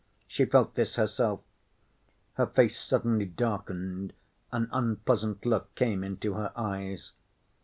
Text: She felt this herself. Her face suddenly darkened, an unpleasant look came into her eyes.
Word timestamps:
She 0.27 0.45
felt 0.45 0.73
this 0.73 0.95
herself. 0.95 1.41
Her 2.33 2.47
face 2.47 2.75
suddenly 2.81 3.25
darkened, 3.25 4.13
an 4.51 4.67
unpleasant 4.73 5.45
look 5.45 5.75
came 5.75 6.03
into 6.03 6.33
her 6.33 6.51
eyes. 6.55 7.11